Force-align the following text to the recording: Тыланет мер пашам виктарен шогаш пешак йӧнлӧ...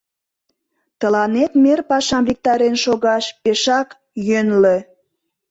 Тыланет 0.99 1.51
мер 1.63 1.79
пашам 1.89 2.23
виктарен 2.29 2.75
шогаш 2.83 3.25
пешак 3.43 3.89
йӧнлӧ... 4.27 4.77